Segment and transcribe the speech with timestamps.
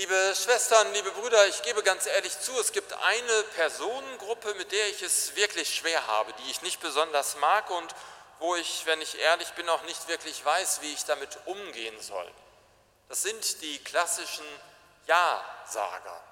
[0.00, 4.88] Liebe Schwestern, liebe Brüder, ich gebe ganz ehrlich zu, es gibt eine Personengruppe, mit der
[4.88, 7.94] ich es wirklich schwer habe, die ich nicht besonders mag und
[8.38, 12.26] wo ich, wenn ich ehrlich bin, auch nicht wirklich weiß, wie ich damit umgehen soll.
[13.10, 14.46] Das sind die klassischen
[15.06, 16.22] Ja-Sager.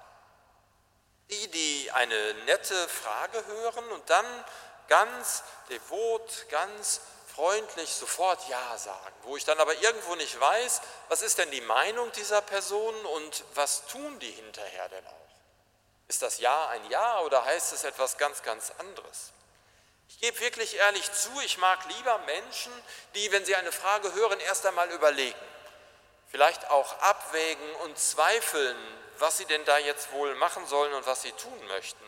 [1.29, 4.25] Die, die eine nette Frage hören und dann
[4.87, 7.01] ganz devot, ganz
[7.39, 11.61] freundlich sofort Ja sagen, wo ich dann aber irgendwo nicht weiß, was ist denn die
[11.61, 15.29] Meinung dieser Person und was tun die hinterher denn auch?
[16.09, 19.31] Ist das Ja ein Ja oder heißt es etwas ganz, ganz anderes?
[20.09, 22.73] Ich gebe wirklich ehrlich zu, ich mag lieber Menschen,
[23.15, 25.39] die, wenn sie eine Frage hören, erst einmal überlegen
[26.31, 28.77] vielleicht auch abwägen und zweifeln,
[29.17, 32.05] was sie denn da jetzt wohl machen sollen und was sie tun möchten.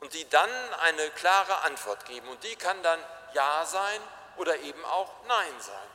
[0.00, 2.26] Und die dann eine klare Antwort geben.
[2.28, 2.98] Und die kann dann
[3.34, 4.00] Ja sein
[4.36, 5.88] oder eben auch Nein sein.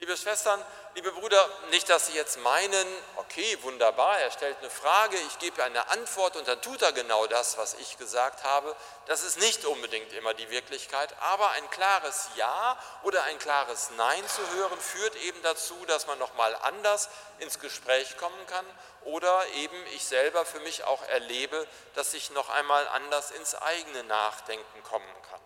[0.00, 0.62] Liebe Schwestern,
[0.96, 5.62] liebe Brüder, nicht, dass Sie jetzt meinen, okay, wunderbar, er stellt eine Frage, ich gebe
[5.62, 8.74] eine Antwort und dann tut er genau das, was ich gesagt habe.
[9.06, 14.28] Das ist nicht unbedingt immer die Wirklichkeit, aber ein klares Ja oder ein klares Nein
[14.28, 18.66] zu hören führt eben dazu, dass man nochmal anders ins Gespräch kommen kann
[19.04, 24.02] oder eben ich selber für mich auch erlebe, dass ich noch einmal anders ins eigene
[24.04, 25.40] Nachdenken kommen kann.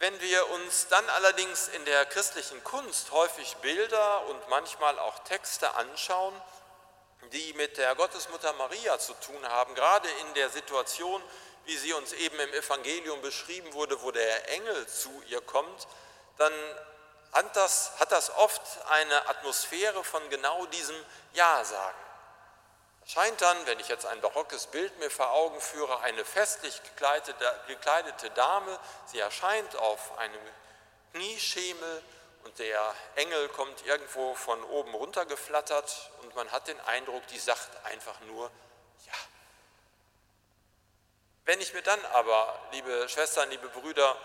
[0.00, 5.74] Wenn wir uns dann allerdings in der christlichen Kunst häufig Bilder und manchmal auch Texte
[5.74, 6.34] anschauen,
[7.32, 11.22] die mit der Gottesmutter Maria zu tun haben, gerade in der Situation,
[11.66, 15.86] wie sie uns eben im Evangelium beschrieben wurde, wo der Engel zu ihr kommt,
[16.38, 16.52] dann
[17.32, 20.96] hat das, hat das oft eine Atmosphäre von genau diesem
[21.34, 22.09] Ja-Sagen
[23.10, 27.60] scheint dann, wenn ich jetzt ein barockes Bild mir vor Augen führe, eine festlich gekleidete,
[27.66, 30.40] gekleidete Dame, sie erscheint auf einem
[31.12, 32.02] Knieschemel
[32.44, 37.38] und der Engel kommt irgendwo von oben runter geflattert und man hat den Eindruck, die
[37.38, 38.50] sagt einfach nur
[39.06, 39.12] Ja.
[41.46, 44.16] Wenn ich mir dann aber, liebe Schwestern, liebe Brüder,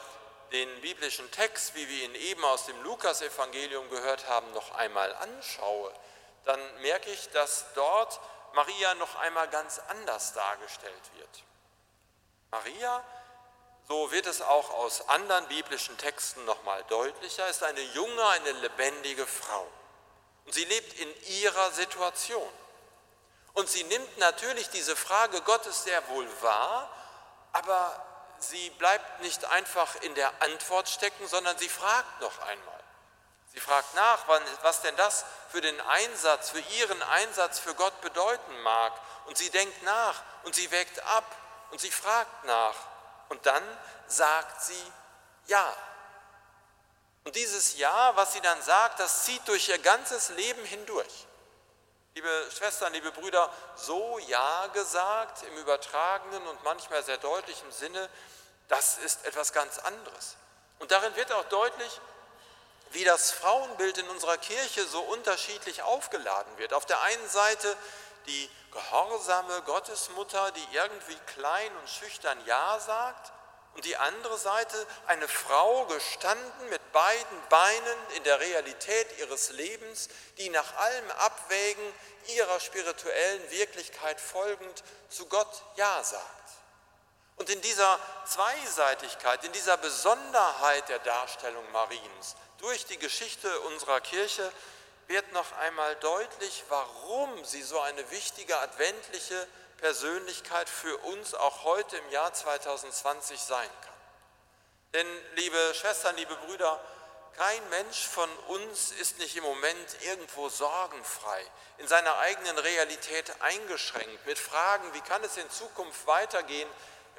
[0.52, 5.92] den biblischen Text, wie wir ihn eben aus dem Lukasevangelium gehört haben, noch einmal anschaue,
[6.44, 8.20] dann merke ich, dass dort
[8.54, 11.44] Maria noch einmal ganz anders dargestellt wird.
[12.52, 13.04] Maria,
[13.88, 19.28] so wird es auch aus anderen biblischen Texten nochmal deutlicher, ist eine junge, eine lebendige
[19.28, 19.68] Frau.
[20.46, 22.50] Und sie lebt in ihrer Situation.
[23.54, 26.90] Und sie nimmt natürlich diese Frage Gottes sehr wohl wahr,
[27.54, 28.06] aber
[28.40, 32.75] sie bleibt nicht einfach in der Antwort stecken, sondern sie fragt noch einmal.
[33.56, 34.20] Sie fragt nach,
[34.64, 38.92] was denn das für den Einsatz, für ihren Einsatz für Gott bedeuten mag.
[39.28, 41.24] Und sie denkt nach und sie wägt ab
[41.72, 42.76] und sie fragt nach.
[43.30, 43.64] Und dann
[44.08, 44.92] sagt sie
[45.48, 45.74] Ja.
[47.24, 51.26] Und dieses Ja, was sie dann sagt, das zieht durch ihr ganzes Leben hindurch.
[52.14, 58.10] Liebe Schwestern, liebe Brüder, so Ja gesagt im übertragenen und manchmal sehr deutlichen Sinne,
[58.68, 60.36] das ist etwas ganz anderes.
[60.80, 62.02] Und darin wird auch deutlich,
[62.96, 66.74] wie das Frauenbild in unserer Kirche so unterschiedlich aufgeladen wird.
[66.74, 67.76] Auf der einen Seite
[68.26, 73.34] die gehorsame Gottesmutter, die irgendwie klein und schüchtern Ja sagt,
[73.76, 80.08] und die andere Seite eine Frau gestanden mit beiden Beinen in der Realität ihres Lebens,
[80.38, 81.94] die nach allem Abwägen
[82.28, 86.30] ihrer spirituellen Wirklichkeit folgend zu Gott Ja sagt.
[87.36, 94.52] Und in dieser Zweiseitigkeit, in dieser Besonderheit der Darstellung Mariens, durch die Geschichte unserer Kirche
[95.08, 99.48] wird noch einmal deutlich, warum sie so eine wichtige adventliche
[99.78, 103.94] Persönlichkeit für uns auch heute im Jahr 2020 sein kann.
[104.94, 106.80] Denn, liebe Schwestern, liebe Brüder,
[107.38, 111.46] kein Mensch von uns ist nicht im Moment irgendwo sorgenfrei,
[111.80, 116.70] in seiner eigenen Realität eingeschränkt, mit Fragen, wie kann es in Zukunft weitergehen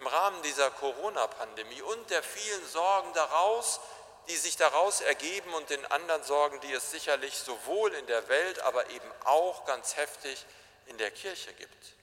[0.01, 3.81] im Rahmen dieser Corona-Pandemie und der vielen Sorgen daraus,
[4.29, 8.59] die sich daraus ergeben und den anderen Sorgen, die es sicherlich sowohl in der Welt,
[8.61, 10.45] aber eben auch ganz heftig
[10.87, 11.95] in der Kirche gibt.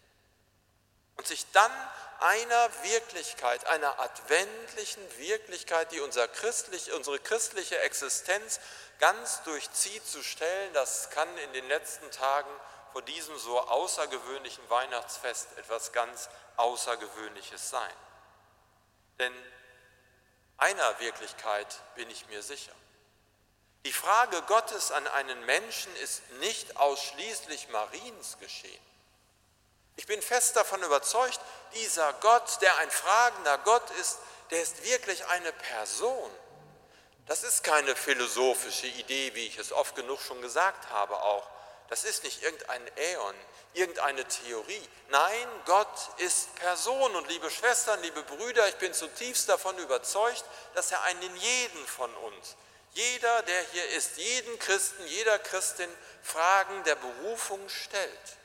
[1.16, 1.72] Und sich dann
[2.20, 8.60] einer Wirklichkeit, einer adventlichen Wirklichkeit, die unser christlich, unsere christliche Existenz
[9.00, 12.50] ganz durchzieht, zu stellen, das kann in den letzten Tagen
[12.94, 17.94] vor diesem so außergewöhnlichen Weihnachtsfest etwas ganz Außergewöhnliches sein.
[19.20, 19.34] Denn
[20.64, 22.72] einer Wirklichkeit bin ich mir sicher.
[23.86, 28.80] Die Frage Gottes an einen Menschen ist nicht ausschließlich Mariens geschehen.
[29.98, 31.40] Ich bin fest davon überzeugt,
[31.76, 34.20] dieser Gott, der ein fragender Gott ist,
[34.52, 36.32] der ist wirklich eine Person.
[37.26, 41.46] Das ist keine philosophische Idee, wie ich es oft genug schon gesagt habe auch.
[41.90, 43.36] Das ist nicht irgendein Äon,
[43.74, 44.90] irgendeine Theorie.
[45.10, 47.16] Nein, Gott ist Person.
[47.16, 50.44] Und liebe Schwestern, liebe Brüder, ich bin zutiefst davon überzeugt,
[50.76, 52.56] dass er einen jeden von uns,
[52.94, 55.90] jeder, der hier ist, jeden Christen, jeder Christin
[56.22, 58.38] Fragen der Berufung stellt.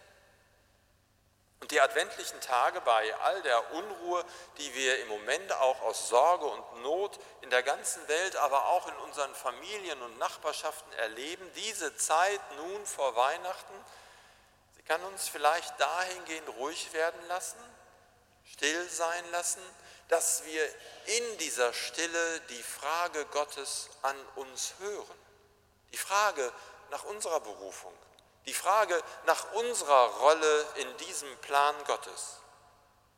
[1.60, 4.24] Und die adventlichen Tage bei all der Unruhe,
[4.58, 8.86] die wir im Moment auch aus Sorge und Not in der ganzen Welt, aber auch
[8.86, 13.74] in unseren Familien und Nachbarschaften erleben, diese Zeit nun vor Weihnachten,
[14.76, 17.58] sie kann uns vielleicht dahingehend ruhig werden lassen,
[18.44, 19.62] still sein lassen,
[20.06, 20.64] dass wir
[21.06, 25.18] in dieser Stille die Frage Gottes an uns hören.
[25.92, 26.52] Die Frage
[26.90, 27.92] nach unserer Berufung
[28.48, 32.38] die Frage nach unserer Rolle in diesem Plan Gottes.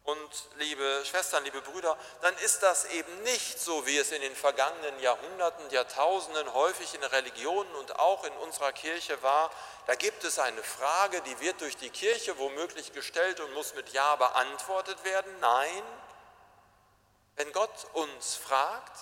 [0.03, 4.35] Und liebe Schwestern, liebe Brüder, dann ist das eben nicht so, wie es in den
[4.35, 9.51] vergangenen Jahrhunderten, Jahrtausenden häufig in Religionen und auch in unserer Kirche war.
[9.87, 13.91] Da gibt es eine Frage, die wird durch die Kirche womöglich gestellt und muss mit
[13.91, 15.33] Ja beantwortet werden.
[15.41, 15.83] Nein,
[17.37, 18.99] wenn Gott uns fragt,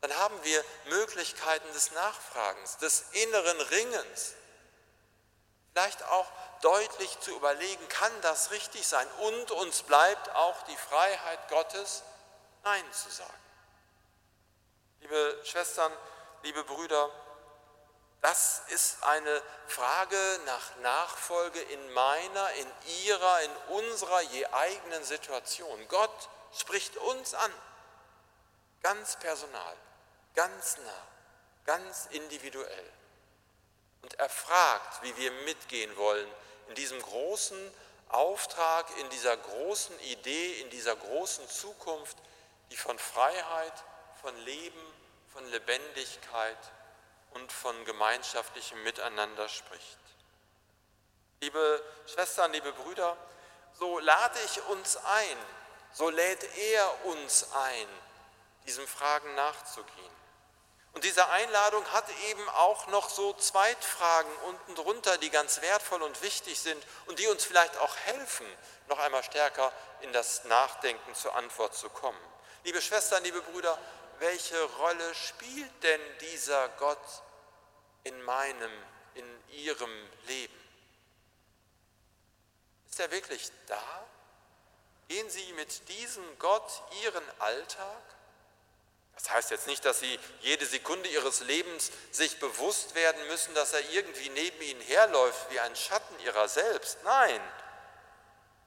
[0.00, 4.34] dann haben wir Möglichkeiten des Nachfragens, des inneren Ringens,
[5.78, 6.26] vielleicht auch
[6.60, 9.06] deutlich zu überlegen, kann das richtig sein?
[9.20, 12.02] Und uns bleibt auch die Freiheit Gottes,
[12.64, 13.32] Nein zu sagen.
[15.00, 15.92] Liebe Schwestern,
[16.42, 17.08] liebe Brüder,
[18.22, 22.66] das ist eine Frage nach Nachfolge in meiner, in
[23.04, 25.86] ihrer, in unserer je eigenen Situation.
[25.86, 26.28] Gott
[26.58, 27.52] spricht uns an,
[28.82, 29.76] ganz personal,
[30.34, 31.06] ganz nah,
[31.64, 32.97] ganz individuell.
[34.08, 36.26] Und er fragt, wie wir mitgehen wollen
[36.68, 37.58] in diesem großen
[38.08, 42.16] Auftrag, in dieser großen Idee, in dieser großen Zukunft,
[42.70, 43.84] die von Freiheit,
[44.22, 44.80] von Leben,
[45.30, 46.56] von Lebendigkeit
[47.32, 49.98] und von gemeinschaftlichem Miteinander spricht.
[51.42, 53.14] Liebe Schwestern, liebe Brüder,
[53.74, 55.36] so lade ich uns ein,
[55.92, 57.88] so lädt er uns ein,
[58.64, 60.16] diesen Fragen nachzugehen.
[60.98, 66.22] Und diese Einladung hat eben auch noch so Zweitfragen unten drunter, die ganz wertvoll und
[66.22, 68.44] wichtig sind und die uns vielleicht auch helfen,
[68.88, 72.18] noch einmal stärker in das Nachdenken zur Antwort zu kommen.
[72.64, 73.78] Liebe Schwestern, liebe Brüder,
[74.18, 76.00] welche Rolle spielt denn
[76.32, 77.22] dieser Gott
[78.02, 78.72] in meinem,
[79.14, 80.68] in Ihrem Leben?
[82.90, 84.04] Ist er wirklich da?
[85.06, 88.17] Gehen Sie mit diesem Gott Ihren Alltag?
[89.18, 93.72] Das heißt jetzt nicht, dass Sie jede Sekunde Ihres Lebens sich bewusst werden müssen, dass
[93.72, 96.98] er irgendwie neben Ihnen herläuft wie ein Schatten Ihrer selbst.
[97.02, 97.40] Nein.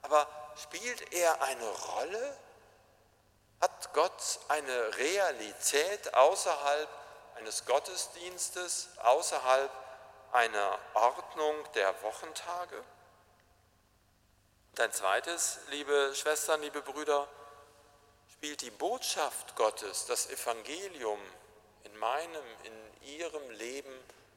[0.02, 0.28] Aber
[0.62, 2.38] spielt er eine Rolle?
[3.62, 6.90] Hat Gott eine Realität außerhalb
[7.36, 9.72] eines Gottesdienstes, außerhalb
[10.34, 12.84] einer Ordnung der Wochentage?
[14.72, 17.30] Und ein zweites, liebe Schwestern, liebe Brüder,
[18.42, 21.20] spielt die Botschaft Gottes, das Evangelium
[21.84, 23.94] in meinem, in Ihrem Leben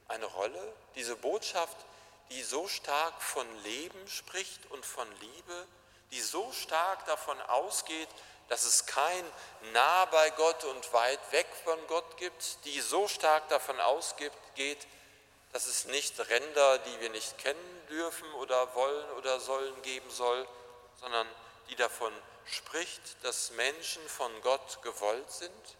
[0.08, 0.74] eine Rolle?
[0.94, 1.74] Diese Botschaft,
[2.30, 5.66] die so stark von Leben spricht und von Liebe,
[6.10, 8.10] die so stark davon ausgeht,
[8.50, 9.24] dass es kein
[9.72, 14.32] nah bei Gott und weit weg von Gott gibt, die so stark davon ausgeht,
[15.54, 20.46] dass es nicht Ränder, die wir nicht kennen dürfen oder wollen oder sollen geben soll,
[21.00, 21.26] sondern
[21.70, 22.12] die davon
[22.46, 25.76] spricht, dass Menschen von Gott gewollt sind,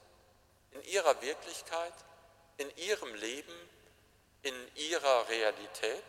[0.72, 1.94] in ihrer Wirklichkeit,
[2.56, 3.70] in ihrem Leben,
[4.42, 6.04] in ihrer Realität?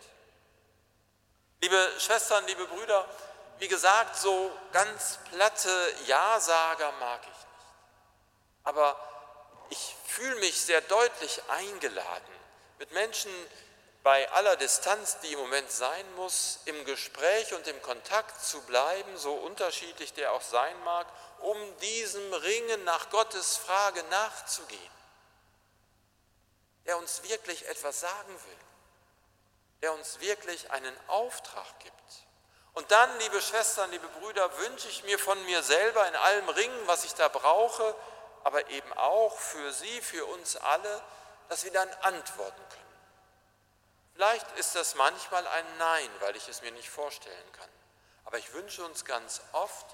[1.62, 3.08] Liebe Schwestern, liebe Brüder,
[3.60, 7.40] wie gesagt, so ganz platte Ja-Sager mag ich nicht.
[8.64, 9.00] Aber
[9.70, 12.34] ich fühle mich sehr deutlich eingeladen,
[12.80, 13.32] mit Menschen
[14.06, 19.18] bei aller Distanz, die im Moment sein muss, im Gespräch und im Kontakt zu bleiben,
[19.18, 21.08] so unterschiedlich der auch sein mag,
[21.40, 24.92] um diesem Ringen nach Gottes Frage nachzugehen,
[26.86, 28.58] der uns wirklich etwas sagen will,
[29.82, 31.94] der uns wirklich einen Auftrag gibt.
[32.76, 36.86] Und dann, liebe Schwestern, liebe Brüder, wünsche ich mir von mir selber in allem Ringen,
[36.86, 37.96] was ich da brauche,
[38.44, 41.02] aber eben auch für Sie, für uns alle,
[41.50, 42.86] dass wir dann antworten können
[44.16, 47.70] Vielleicht ist das manchmal ein Nein, weil ich es mir nicht vorstellen kann.
[48.24, 49.86] Aber ich wünsche uns ganz oft,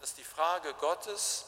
[0.00, 1.46] dass die Frage Gottes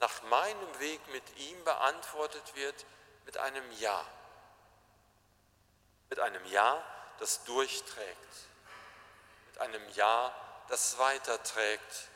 [0.00, 2.84] nach meinem Weg mit ihm beantwortet wird
[3.24, 4.04] mit einem Ja.
[6.08, 6.84] Mit einem Ja,
[7.20, 8.34] das durchträgt.
[9.52, 10.34] Mit einem Ja,
[10.68, 12.08] das weiterträgt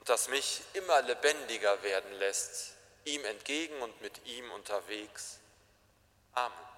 [0.00, 5.38] und das mich immer lebendiger werden lässt, ihm entgegen und mit ihm unterwegs.
[6.34, 6.71] Amen.